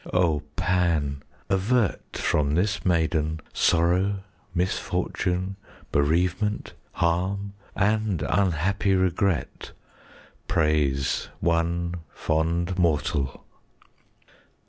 "O 0.11 0.39
Pan, 0.55 1.21
avert 1.47 2.17
from 2.17 2.55
this 2.55 2.83
maiden 2.83 3.39
Sorrow, 3.53 4.23
misfortune, 4.55 5.57
bereavement, 5.91 6.73
Harm, 6.93 7.53
and 7.75 8.23
unhappy 8.23 8.95
regret," 8.95 9.73
15 10.47 10.47
Prays 10.47 11.27
one 11.39 11.97
fond 12.11 12.79
mortal. 12.79 13.45